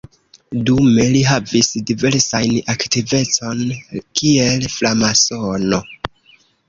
Dume 0.69 1.03
li 1.15 1.19
havis 1.31 1.67
diversajn 1.91 2.57
aktivecojn 2.75 3.61
kiel 4.21 4.67
framasono. 4.79 5.85